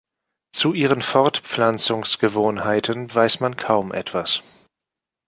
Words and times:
Zu 0.51 0.73
ihren 0.73 1.03
Fortpflanzungsgewohnheiten 1.03 3.13
weiß 3.13 3.39
man 3.39 3.55
kaum 3.55 3.91
etwas. 3.93 4.41